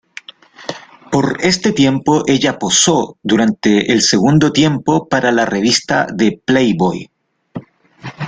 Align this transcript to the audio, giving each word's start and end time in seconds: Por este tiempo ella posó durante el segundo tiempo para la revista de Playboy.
Por 1.11 1.45
este 1.45 1.73
tiempo 1.73 2.23
ella 2.25 2.57
posó 2.57 3.19
durante 3.21 3.91
el 3.93 4.01
segundo 4.01 4.51
tiempo 4.51 5.07
para 5.07 5.31
la 5.31 5.45
revista 5.45 6.07
de 6.11 6.41
Playboy. 6.43 7.11